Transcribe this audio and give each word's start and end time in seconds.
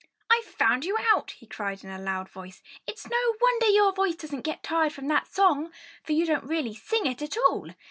"I've 0.31 0.45
found 0.45 0.83
you 0.83 0.97
out!" 1.13 1.29
he 1.29 1.45
cried 1.45 1.83
in 1.83 1.91
a 1.91 2.01
loud 2.01 2.27
voice. 2.27 2.63
"It's 2.87 3.07
no 3.07 3.35
wonder 3.39 3.67
your 3.67 3.93
voice 3.93 4.15
doesn't 4.15 4.41
get 4.41 4.63
tired 4.63 4.93
from 4.93 5.07
that 5.09 5.27
song! 5.31 5.71
For 6.01 6.13
you 6.13 6.25
don't 6.25 6.43
really 6.45 6.73
sing 6.73 7.05
it 7.05 7.21
at 7.21 7.37
all! 7.37 7.69